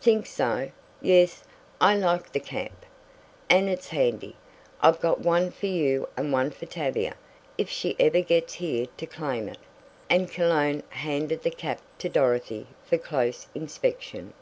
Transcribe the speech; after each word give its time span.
"Think 0.00 0.26
so? 0.26 0.72
Yes, 1.00 1.44
I 1.80 1.94
like 1.96 2.32
the 2.32 2.40
cap, 2.40 2.72
and 3.48 3.68
it's 3.68 3.86
handy. 3.86 4.34
I've 4.80 4.98
got 5.00 5.20
one 5.20 5.52
for 5.52 5.66
you 5.66 6.08
and 6.16 6.32
one 6.32 6.50
for 6.50 6.66
Tavia 6.66 7.14
if 7.56 7.68
she 7.70 7.94
ever 8.00 8.20
gets 8.20 8.54
here 8.54 8.86
to 8.96 9.06
claim 9.06 9.48
it," 9.48 9.58
and 10.10 10.28
Cologne 10.28 10.82
handed 10.90 11.44
the 11.44 11.52
cap 11.52 11.80
to 12.00 12.08
Dorothy 12.08 12.66
for 12.84 12.98
close 12.98 13.46
inspection. 13.54 14.32